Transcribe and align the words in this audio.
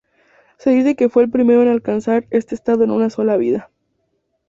Se 0.57 0.71
dice 0.71 0.95
que 0.95 1.09
fue 1.09 1.21
el 1.21 1.29
primero 1.29 1.61
en 1.61 1.67
alcanzar 1.67 2.25
este 2.31 2.55
estado 2.55 2.83
en 2.83 2.89
una 2.89 3.11
sola 3.11 3.37
vida. 3.37 3.69